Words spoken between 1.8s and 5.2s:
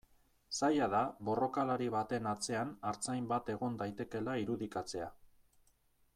baten atzean artzain bat egon daitekeela irudikatzea.